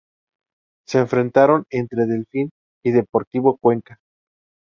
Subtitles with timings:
[0.87, 2.49] Se enfrentaron entre Delfín
[2.83, 3.99] y Deportivo Cuenca.